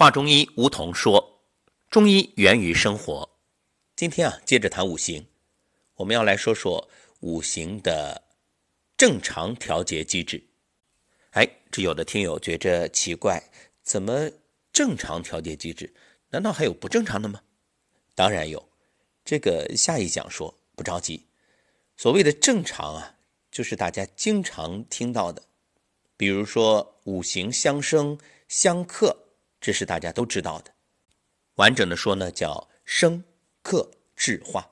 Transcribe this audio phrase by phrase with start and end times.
[0.00, 1.40] 华中医吴桐说
[1.90, 3.28] ：“中医源于生活。”
[3.96, 5.26] 今天啊，接着谈五行，
[5.96, 8.22] 我们要来说说五行的
[8.96, 10.40] 正常调节机制。
[11.30, 13.42] 哎，这有的听友觉着奇怪，
[13.82, 14.30] 怎么
[14.72, 15.92] 正常调节机制？
[16.30, 17.42] 难道还有不正常的吗？
[18.14, 18.68] 当然有，
[19.24, 21.26] 这个下一讲说，不着急。
[21.96, 23.16] 所谓的正常啊，
[23.50, 25.42] 就是大家经常听到的，
[26.16, 29.24] 比如说五行相生相克。
[29.60, 30.74] 这是大家都知道的。
[31.54, 33.24] 完整的说呢，叫生
[33.62, 34.70] 克制化，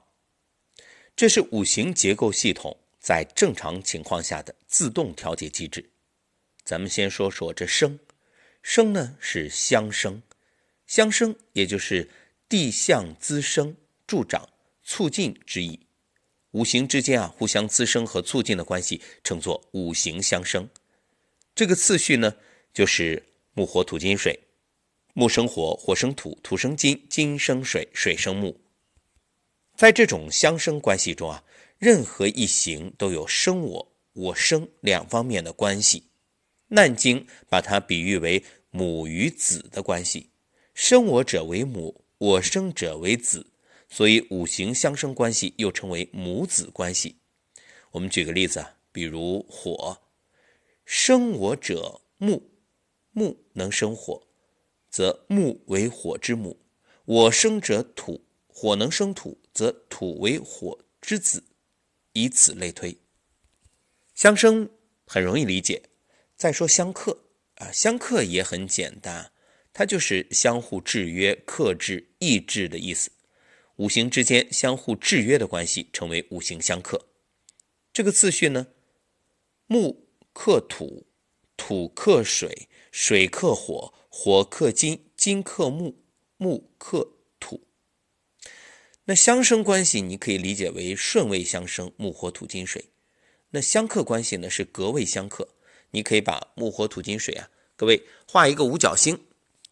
[1.17, 5.91] 这是五行结构系统在正常情况下的自动调节机制。
[6.65, 7.99] 咱们先说说这生，
[8.63, 10.23] 生呢是相生，
[10.87, 12.09] 相生也就是
[12.49, 13.77] 地相滋生、
[14.07, 14.49] 助长、
[14.83, 15.81] 促进之意。
[16.53, 20.69] 五行之间啊互相滋生和促进的关系称作五行相生。
[21.55, 22.37] 这个次序呢
[22.73, 24.46] 就是木火土金水。
[25.19, 28.61] 木生火，火生土，土生金，金生水，水生木。
[29.75, 31.43] 在这种相生关系中啊，
[31.79, 36.01] 任何一行都有生我、我生两方面的关系。
[36.69, 40.29] 《难经》把它比喻为母与子的关系，
[40.75, 43.47] 生我者为母，我生者为子，
[43.89, 47.17] 所以五行相生关系又称为母子关系。
[47.93, 49.99] 我们举个例子啊，比如火，
[50.85, 52.51] 生我者木，
[53.13, 54.26] 木能生火。
[54.97, 56.59] 则木为火之母，
[57.05, 61.45] 我生者土，火能生土，则土为火之子，
[62.15, 62.97] 以此类推。
[64.15, 64.71] 相生
[65.07, 65.83] 很容易理解，
[66.35, 67.25] 再说相克
[67.57, 69.33] 啊，相克也很简单，
[69.75, 73.13] 它就是相互制约、克制、抑制的意思。
[73.77, 77.11] 五行之间相互制约的关系称为五行相克。
[77.93, 78.69] 这个次序呢，
[79.67, 81.06] 木克土，
[81.57, 83.93] 土克水，水克火。
[84.09, 85.95] 火克金，金克木，
[86.39, 87.07] 木克
[87.39, 87.67] 土。
[89.05, 92.87] 那相生关系你可以理解为顺位相生，木火土金水。
[93.51, 95.47] 那相克关系呢是隔位相克。
[95.91, 99.23] 你可以把木火土金水啊，各位画一个五角星。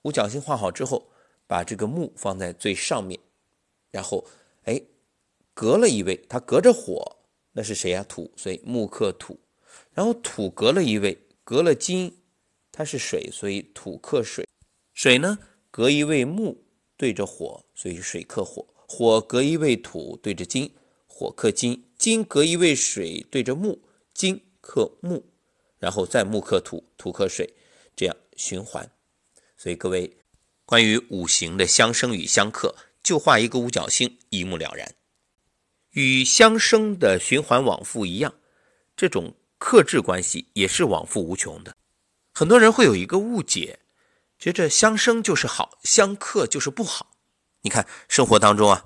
[0.02, 1.10] 五角星画好之后，
[1.46, 3.18] 把这个木放在最上面，
[3.90, 4.26] 然后
[4.64, 4.80] 哎，
[5.54, 7.16] 隔了一位，它隔着火，
[7.52, 8.04] 那是谁呀？
[8.06, 9.40] 土，所以木克土。
[9.94, 12.20] 然后土隔了一位，隔了金。
[12.72, 14.44] 它是水，所以土克水。
[14.92, 15.38] 水呢，
[15.70, 16.64] 隔一位木
[16.96, 18.66] 对着火，所以水克火。
[18.88, 20.74] 火隔一位土对着金，
[21.06, 21.84] 火克金。
[21.96, 23.80] 金隔一位水对着木，
[24.12, 25.24] 金克木。
[25.78, 27.54] 然后再木克土，土克水，
[27.94, 28.90] 这样循环。
[29.56, 30.16] 所以各位，
[30.64, 34.94] 关于五行的相生与相克，就画一个五角星，一目了然。
[35.90, 38.34] 与相生的循环往复一样，
[38.96, 39.34] 这种
[39.64, 41.74] 克制关系也是往复无穷的。
[42.34, 43.78] 很多人会有一个误解，
[44.38, 47.16] 觉着相生就是好，相克就是不好。
[47.62, 48.84] 你看生活当中啊，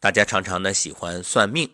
[0.00, 1.70] 大家常常呢喜欢算命，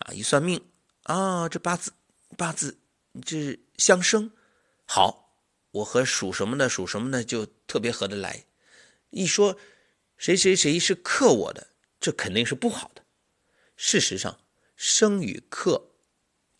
[0.00, 0.62] 啊，一算命
[1.04, 1.94] 啊，这八字
[2.36, 2.78] 八字
[3.24, 4.30] 这相生
[4.84, 5.32] 好，
[5.70, 8.44] 我和属什么的属什么的就特别合得来。
[9.08, 9.56] 一说
[10.18, 11.68] 谁谁谁是克我的，
[11.98, 13.02] 这肯定是不好的。
[13.74, 14.38] 事实上，
[14.76, 15.89] 生与克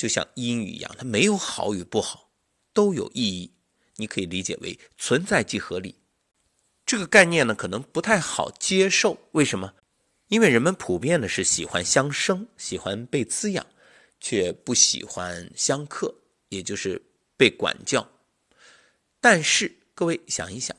[0.01, 2.31] 就像英语一样，它没有好与不好，
[2.73, 3.53] 都有意义。
[3.97, 5.95] 你可以理解为存在即合理，
[6.87, 9.29] 这个概念呢可能不太好接受。
[9.33, 9.75] 为什么？
[10.29, 13.67] 因为人们普遍的是喜欢相生，喜欢被滋养，
[14.21, 16.15] 却不喜欢相克，
[16.49, 17.03] 也就是
[17.37, 18.11] 被管教。
[19.21, 20.75] 但是各位想一想，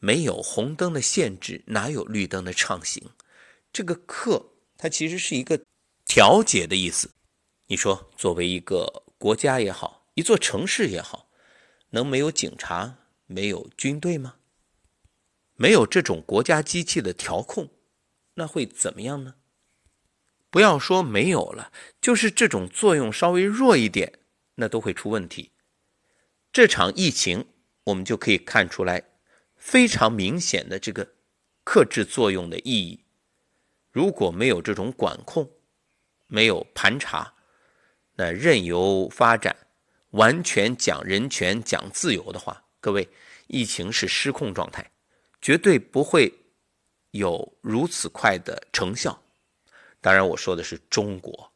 [0.00, 3.00] 没有红灯的限制，哪有绿灯的畅行？
[3.72, 4.44] 这个克，
[4.76, 5.60] 它其实是一个
[6.04, 7.08] 调节的意思。
[7.68, 11.28] 你说，作为一个国家也好，一座城市也好。
[11.90, 14.36] 能没有警察、没有军队吗？
[15.54, 17.70] 没有这种国家机器的调控，
[18.34, 19.36] 那会怎么样呢？
[20.50, 24.20] 不要说没有了，就是这种作用稍微弱一点，
[24.56, 25.52] 那都会出问题。
[26.52, 27.46] 这场疫情，
[27.84, 29.02] 我们就可以看出来
[29.56, 31.14] 非常明显的这个
[31.64, 33.04] 克制作用的意义。
[33.90, 35.50] 如果没有这种管控，
[36.26, 37.34] 没有盘查，
[38.16, 39.54] 那任由发展。
[40.10, 43.06] 完全讲人权、讲自由的话，各位，
[43.48, 44.90] 疫情是失控状态，
[45.42, 46.32] 绝对不会
[47.10, 49.20] 有如此快的成效。
[50.00, 51.52] 当然，我说的是中国，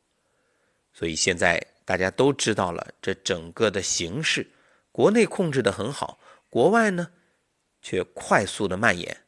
[0.93, 4.47] 所以现在大家都知道了这整个的形势，
[4.93, 6.21] 国内控制的很好，
[6.51, 7.11] 国外呢
[7.81, 9.25] 却快速的蔓延，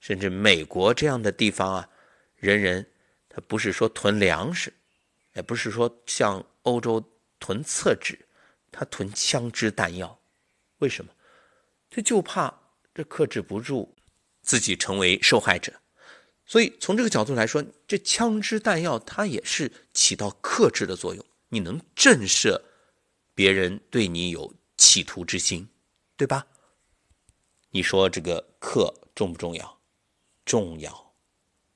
[0.00, 1.88] 甚至美国这样的地方啊，
[2.34, 2.84] 人人
[3.28, 4.72] 他不是说囤粮食，
[5.34, 7.02] 也不是说像欧洲
[7.38, 8.18] 囤厕纸。
[8.76, 10.20] 他囤枪支弹药，
[10.78, 11.12] 为什么？
[11.88, 12.52] 他就怕
[12.92, 13.94] 这克制不住，
[14.42, 15.72] 自己成为受害者。
[16.44, 22.60] 所以从这个角度来说，这枪支弹药它也是起到克制的作用，你能震慑
[23.32, 25.68] 别人对你有企图之心，
[26.16, 26.48] 对吧？
[27.70, 29.80] 你说这个克重不重要？
[30.44, 31.14] 重要。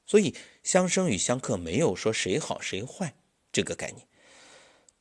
[0.05, 3.15] 所以相生与相克没有说谁好谁坏
[3.53, 4.09] 这个概念。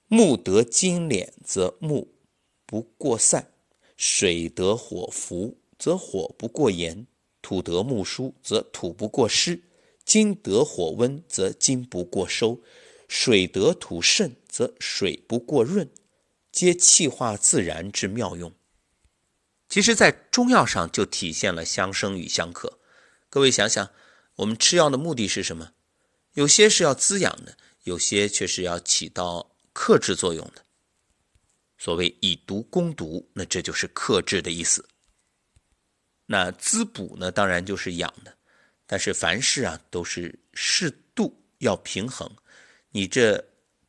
[0.09, 2.13] 木得金敛，则木
[2.65, 3.51] 不过散；
[3.97, 7.05] 水得火伏，则火不过炎；
[7.41, 9.63] 土得木疏，则土不过湿；
[10.05, 12.61] 金得火温，则金不过收；
[13.09, 15.89] 水得土渗，则水不过润，
[16.53, 18.53] 皆气化自然之妙用。
[19.67, 22.79] 其实，在中药上就体现了相生与相克。
[23.29, 23.91] 各位想想，
[24.37, 25.73] 我们吃药的目的是什么？
[26.35, 29.51] 有些是要滋养的，有些却是要起到。
[29.79, 30.65] 克制作用的，
[31.77, 34.83] 所谓以毒攻毒，那这就是克制的意思。
[36.25, 38.35] 那滋补呢，当然就是养的，
[38.87, 42.27] 但是凡事啊都是适度，要平衡。
[42.89, 43.37] 你这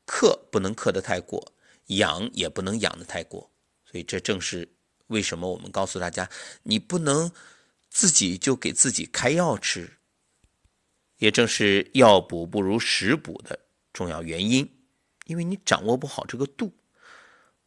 [0.04, 1.54] 克不能克得太过，
[1.86, 3.50] 养也不能养得太过。
[3.86, 4.70] 所以这正是
[5.06, 6.28] 为什么我们告诉大家，
[6.62, 7.32] 你不能
[7.88, 9.90] 自己就给自己开药吃，
[11.16, 13.58] 也正是药补不如食补的
[13.94, 14.70] 重要原因。
[15.28, 16.72] 因为你掌握不好这个度，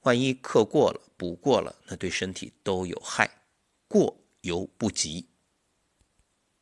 [0.01, 3.29] 万一克过了、补过了，那对身体都有害，
[3.87, 5.29] 过犹不及。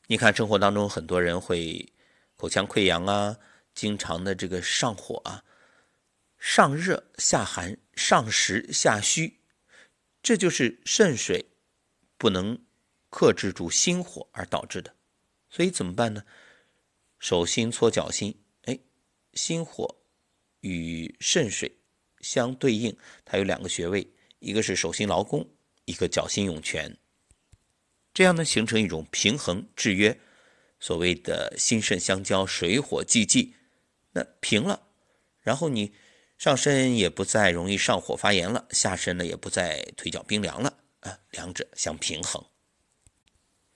[0.08, 1.94] 你看生活当中很多人会
[2.36, 3.38] 口腔溃疡啊，
[3.74, 5.46] 经常的这个上火啊，
[6.38, 9.40] 上热下寒，上实下虚，
[10.22, 11.46] 这就是肾水
[12.18, 12.62] 不能
[13.10, 14.94] 克制住心火而导致的。
[15.50, 16.26] 所以怎么办呢？
[17.20, 18.78] 手心搓脚心，哎，
[19.34, 19.99] 心火。
[20.62, 21.78] 与肾水
[22.22, 24.08] 相对应，它有两个穴位，
[24.40, 25.48] 一个是手心劳宫，
[25.86, 26.98] 一个脚心涌泉。
[28.14, 30.20] 这样呢，形成一种平衡制约，
[30.80, 33.54] 所谓的心肾相交，水火既济，
[34.12, 34.88] 那平了，
[35.42, 35.94] 然后你
[36.38, 42.44] 上身也不再容易上火发炎了，下身呢也不再腿脚冰凉了啊，两者相平衡。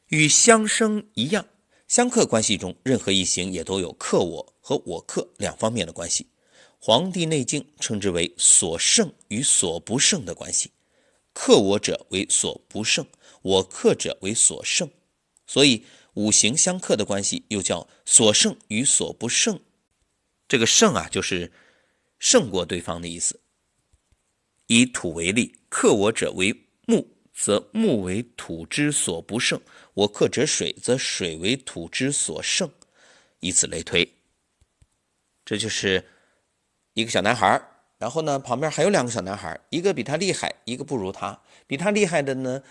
[0.08, 1.48] 与相生一样，
[1.88, 6.24] 相克关系中，任何一行也都有克我和我克两方面的关系。
[6.86, 10.72] 《黄帝内经》称之为所胜与所不胜的关系，
[11.32, 13.08] 克我者为所不胜，
[13.42, 14.92] 我克者为所胜，
[15.48, 15.86] 所以
[16.16, 19.62] 五行相克的关系又叫所胜与所不胜。
[20.46, 21.54] 这个胜啊，就是
[22.20, 23.40] 胜过对方的意思。
[24.68, 26.54] 以土为例，克我者为
[26.86, 29.58] 木，则木为土之所不胜；
[29.94, 32.70] 我克者水，则水为土之所胜。
[33.40, 34.18] 以此类推，
[35.46, 36.10] 这就是。
[36.94, 37.62] 一个小男孩
[37.98, 41.40] 然后呢，旁边还有两个小男孩一个比他厉害，一个不如他。
[41.68, 42.62] 比他厉害的呢，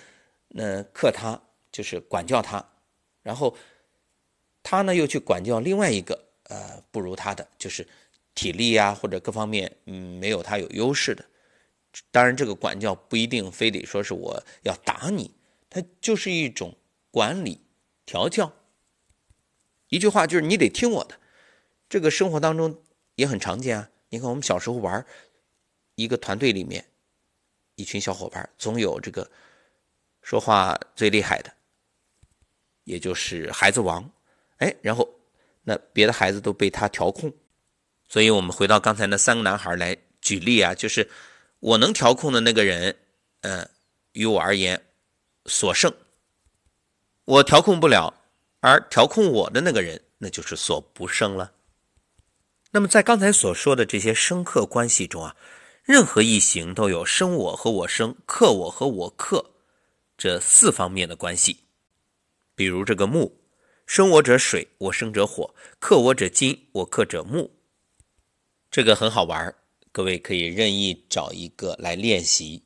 [0.49, 1.41] 那克他
[1.71, 2.65] 就是管教他，
[3.23, 3.57] 然后
[4.63, 7.87] 他呢又去管教另外一个呃不如他的，就是
[8.35, 11.25] 体力呀或者各方面嗯没有他有优势的。
[12.11, 15.35] 当然，这个管教不一定非得说是我要打你，
[15.71, 16.77] 他就是一种
[17.11, 17.61] 管理
[18.05, 18.53] 调教。
[19.89, 21.19] 一句话就是你得听我的。
[21.89, 22.83] 这个生活当中
[23.15, 23.91] 也很常见啊。
[24.13, 25.03] 你看，我们小时候玩，
[25.95, 26.85] 一个团队里面，
[27.77, 29.27] 一群小伙伴，总有这个
[30.21, 31.51] 说话最厉害的，
[32.85, 34.07] 也就是孩子王。
[34.59, 35.09] 哎，然后
[35.63, 37.33] 那别的孩子都被他调控。
[38.07, 41.09] 所以我们回到刚才那三个男孩来举例啊，就是
[41.61, 42.95] 我能调控的那个人，
[43.41, 43.67] 嗯，
[44.13, 44.79] 于我而言
[45.47, 45.91] 所胜；
[47.25, 48.13] 我调控不了，
[48.61, 51.51] 而调控我的那个人，那就是所不胜了。
[52.75, 55.37] 那么，在刚才所说的这些生克关系中啊，
[55.85, 59.45] 任何一行都有生我和我生、克我和我克
[60.17, 61.65] 这四方面的关系。
[62.55, 63.39] 比如这个木，
[63.85, 67.51] 生我者水，我生者火；克我者金，我克者木。
[68.71, 69.55] 这个很好玩，
[69.93, 72.63] 各位可以任意找一个来练习。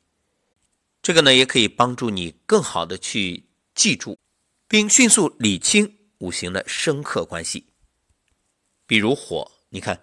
[1.01, 3.43] 这个呢，也可以帮助你更好的去
[3.75, 4.17] 记住，
[4.69, 7.65] 并迅速理清五行的生克关系。
[8.85, 9.51] 比如火。
[9.69, 10.01] 你看，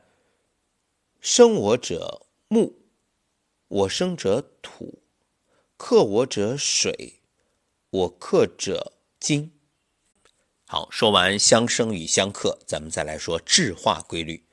[1.21, 2.75] 生我者木，
[3.69, 5.03] 我生者土，
[5.79, 7.23] 克我者水，
[7.89, 9.51] 我克者金。
[10.67, 14.45] 好，说完相生与相克，咱们再来说质化规律。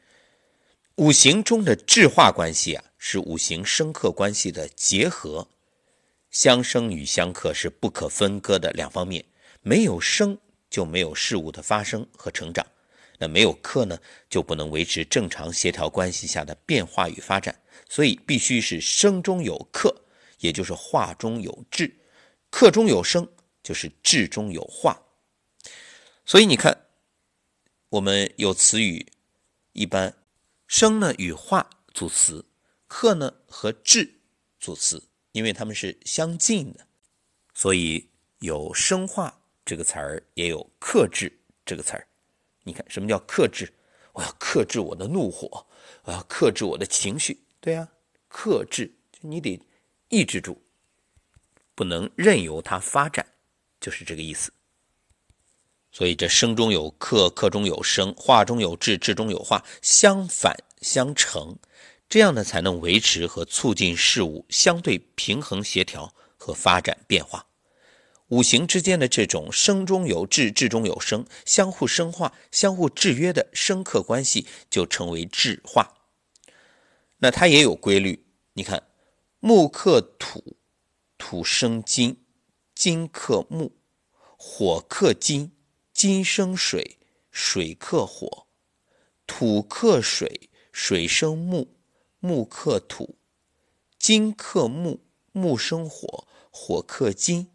[0.96, 5.50] 五行中的质化关系啊，是五行生克关系的结合。
[6.30, 9.26] 相生与相克是不可分割的两方面，
[9.62, 10.38] 没有生
[10.70, 12.66] 就没有事物的发生和成长。
[13.22, 14.00] 那没有克呢，
[14.32, 19.96] 就不能维持正常协调关系下的变化与发展，所以必须是生中有克，
[20.40, 21.96] 也就是化中有质，
[22.50, 25.00] 克中有生，就是质中有化。
[26.26, 26.88] 所以你看，
[27.90, 29.06] 我们有词语，
[29.74, 30.16] 一般
[30.66, 32.44] 生呢与化组词，
[32.88, 34.16] 克呢和质
[34.60, 36.88] 组词，因为它们是相近的，
[37.54, 38.10] 所以
[38.40, 41.32] 有生化这个词儿，也有克制
[41.64, 42.08] 这个词儿。
[42.64, 43.72] 你看，什么叫克制？
[44.14, 45.66] 我要克制我的怒火，
[46.04, 47.40] 我要克制我的情绪。
[47.60, 47.88] 对呀，
[48.28, 49.60] 克制你得
[50.10, 50.62] 抑制住，
[51.74, 53.26] 不能任由它发展，
[53.80, 54.52] 就是这个意思。
[55.94, 61.58] 所以这生中有克，克中有生，化中有制，制中有化，相反相成，
[62.08, 67.46] 这样呢才能维持和促进事物相对平衡、协调和发展变化。
[68.32, 75.98] 五行之间的这种生中有质，质中有生，相互生化、相互制约的生克关系，就称为质化。
[77.18, 78.88] 那它也有规律，你看，
[79.42, 80.56] 木克土，
[81.18, 82.24] 土生金，
[82.74, 83.74] 金克木，
[84.38, 85.52] 火克金，
[85.92, 87.00] 金生水，
[87.32, 88.48] 水克火，
[89.28, 91.76] 土克水，水生木，
[92.22, 93.18] 木克土，
[94.00, 95.02] 金克木，
[95.34, 97.50] 木生火，火克金。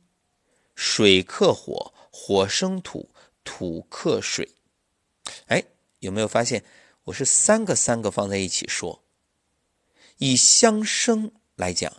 [0.76, 3.08] 水克火，火生土，
[3.42, 4.48] 土克水。
[5.46, 5.64] 哎，
[6.00, 6.62] 有没有发现
[7.04, 9.02] 我是三个三个放在一起说？
[10.18, 11.92] 以相生来讲，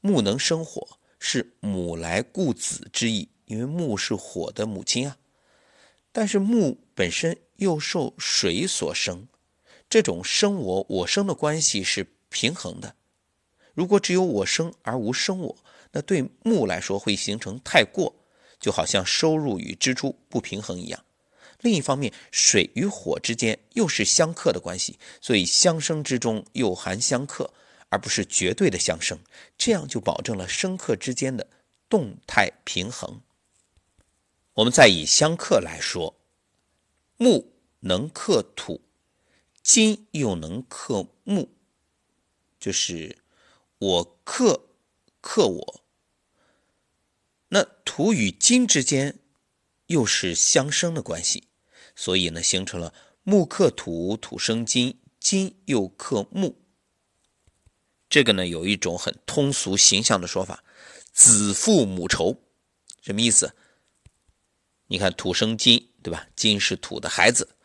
[0.00, 5.18] 木能生火，是母来顾子之意，因为木是火的母亲啊。
[6.12, 9.26] 但是木本身又受水所生，
[9.88, 12.94] 这种生我我生的关系是平衡的。
[13.74, 15.56] 如果只有我生而无生我，
[15.90, 18.14] 那对木来说会形成太过。
[18.60, 21.04] 就好像收入与支出不平衡一样。
[21.62, 27.52] 另一方面，水与火之间又是相克的关系，所以相生之中又含相克，
[27.88, 29.18] 而不是绝对的相生。
[29.58, 31.46] 这样就保证了生克之间的
[31.88, 33.20] 动态平衡。
[34.54, 36.14] 我们再以相克来说，
[37.16, 38.80] 木能克土，
[39.62, 41.48] 金又能克木，
[42.58, 43.18] 就是
[43.78, 44.68] 我克
[45.20, 45.80] 克我。
[47.52, 49.18] 那土与金之间
[49.86, 51.48] 又是相生的关系，
[51.94, 56.56] 所以呢，形成了木克土，土生金，金又克木。
[58.08, 60.64] 这个呢，有一种很通俗形象的说法：
[61.12, 62.40] 子父母仇。
[63.02, 63.52] 什么意思？
[64.86, 66.28] 你看土生金，对吧？
[66.36, 67.56] 金是土的孩子，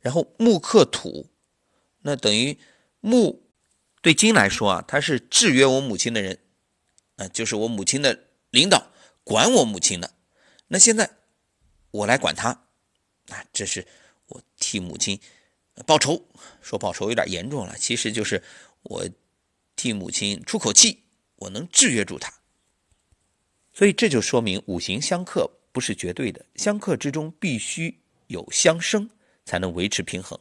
[0.00, 1.30] 然后木克土，
[2.02, 2.58] 那等于
[2.98, 3.48] 木
[4.02, 6.38] 对金来说啊，他是制约我母亲的人，
[7.16, 8.90] 啊，就是我母亲的领导。
[9.30, 10.12] 管我母亲的，
[10.66, 11.08] 那现在
[11.92, 12.48] 我来管他，
[13.28, 13.86] 啊，这是
[14.26, 15.20] 我替母亲
[15.86, 16.26] 报仇。
[16.60, 18.42] 说报仇有点严重了，其实就是
[18.82, 19.08] 我
[19.76, 21.04] 替母亲出口气，
[21.36, 22.32] 我能制约住他。
[23.72, 29.08] 所以这就说明五行相克不是绝对的，相克之中必须有相生，
[29.44, 30.36] 才能维持平衡。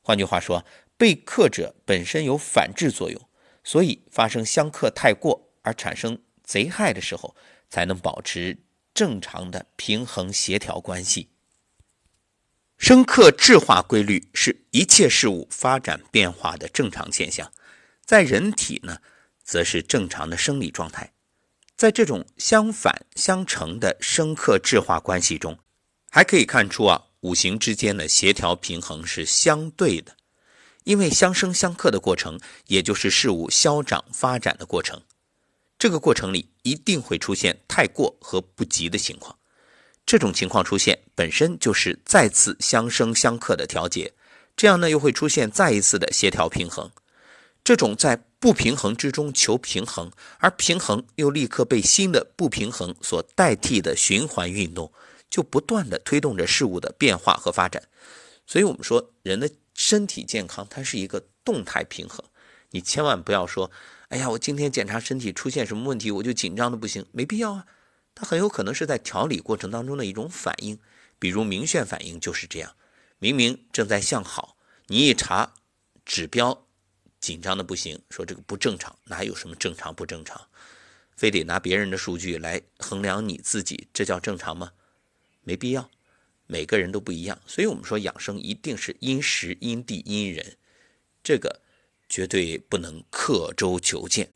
[0.00, 0.64] 换句话说，
[0.96, 3.28] 被克者本身有反制作用，
[3.62, 7.36] 所以发生相克太过而产生贼害的时候。
[7.74, 8.56] 才能保持
[8.94, 11.28] 正常的平衡协调关系。
[12.78, 17.50] 生克制化规律是一切事物发展变化的正常现象，
[18.04, 18.98] 在人体呢，
[19.42, 21.12] 则是正常的生理状态。
[21.74, 25.58] 在这种相反相成的生克制化关系中，
[26.10, 30.14] 还可以看出啊，五行之间的协调平衡是相对的，
[30.84, 32.38] 因为相生相克的过程，
[32.68, 35.02] 也就是事物消长发展的过程。
[35.76, 39.38] 这个过程里一定会出现太过和不及的情况，
[40.04, 44.12] 这种情况出现本身就是再次相生相克的调节，
[44.56, 46.90] 这样呢又会出现再一次的协调平衡。
[47.62, 54.92] 这种在不平衡之中求平衡，而平衡又立刻被新的不平衡所代替的循环运动，
[55.30, 57.82] 就不断的推动着事物的变化和发展。
[58.46, 62.22] 所以，我们说人的身体健康，它是一个动态平衡，
[62.70, 63.70] 你千万不要说。
[64.14, 67.66] 哎呀，我今天检查身体出现什么问题，我就紧张的不行，没必要啊。
[68.14, 70.78] 它很有可能是在调理过程当中的一种反应，
[71.18, 72.76] 比如明眩反应就是这样。
[73.18, 74.56] 明明正在向好，
[74.86, 75.54] 你一查
[76.04, 76.64] 指标，
[77.18, 80.46] 紧张的不行，说这个不正常，哪有什么正常不正常？
[81.16, 84.70] 非得拿别人的数据来衡量你自己，这叫正常吗？
[85.42, 85.90] 没必要，
[86.46, 87.40] 每个人都不一样。
[87.48, 90.56] 所以我们说养生一定是因时因地因人，
[91.24, 91.62] 这个。
[92.08, 94.30] 绝对不能刻舟求剑。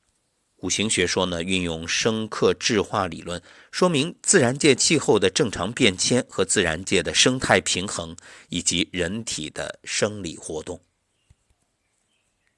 [0.56, 8.16] 五行学说呢，运用生克制化理论，说明自然界气候的正常变迁和自然界的生态平衡，
[8.48, 10.80] 以及人体的生理活动。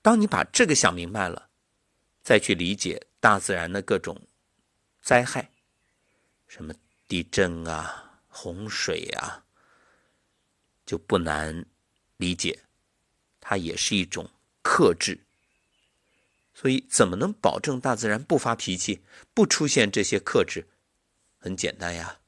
[0.01, 1.51] 当你把这个想明白了，
[2.23, 4.19] 再去理解大自然的各种
[5.03, 5.51] 灾害，
[6.49, 6.73] 什么
[7.07, 9.45] 地震啊、洪水啊，
[10.87, 11.67] 就不难
[12.17, 12.59] 理解，
[13.41, 14.27] 它也是一种
[14.63, 15.21] 克制。
[16.53, 19.03] 所以，怎么能保证大自然不发脾气、
[19.33, 20.69] 不出现这些克制？
[21.39, 22.19] 很简单呀，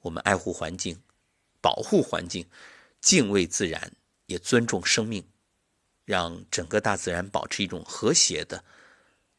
[0.00, 1.00] 我们爱护环境、
[1.60, 2.48] 保护环境、
[3.00, 3.92] 敬畏自然，
[4.26, 5.24] 也尊重生命，
[6.04, 8.64] 让整个大自然保持一种和谐的、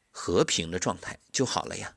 [0.09, 1.93] 和平的状态就好了呀。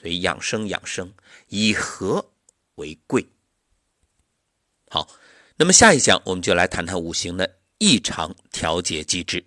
[0.00, 1.14] 所以，养生养生，
[1.46, 2.32] 以和
[2.74, 3.24] 为贵。
[4.90, 5.08] 好，
[5.54, 9.44] 那么下一讲我们就来谈谈五行的异常调节机制。